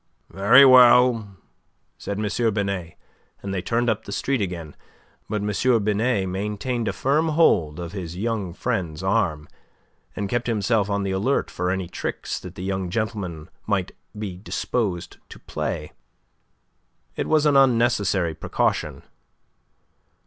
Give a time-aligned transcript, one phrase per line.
[0.31, 1.35] "Very well,"
[1.99, 2.53] said M.
[2.55, 2.97] Binet,
[3.43, 4.75] and they turned up the street again,
[5.29, 5.83] but M.
[5.83, 9.47] Binet maintained a firm hold of his young friend's arm,
[10.15, 14.35] and kept himself on the alert for any tricks that the young gentleman might be
[14.37, 15.91] disposed to play.
[17.15, 19.03] It was an unnecessary precaution.